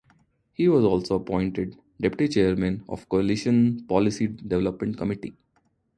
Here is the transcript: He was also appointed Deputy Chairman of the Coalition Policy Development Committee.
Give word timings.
He 0.53 0.67
was 0.67 0.83
also 0.83 1.17
appointed 1.17 1.77
Deputy 2.01 2.27
Chairman 2.27 2.83
of 2.89 3.01
the 3.01 3.05
Coalition 3.05 3.85
Policy 3.85 4.29
Development 4.29 4.97
Committee. 4.97 5.37